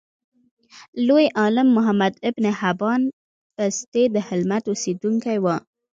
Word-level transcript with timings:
لوی 1.05 1.25
عالم 1.39 1.67
محمد 1.77 2.13
ابن 2.29 2.45
حبان 2.59 3.01
بستي 3.57 4.03
دهلمند 4.15 4.65
اوسیدونکی 4.71 5.37
و. 5.39 5.45